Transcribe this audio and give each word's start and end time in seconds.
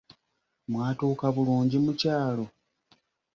Mwatuuka 0.69 1.25
bulungi 1.35 1.77
mukyalo? 1.85 2.45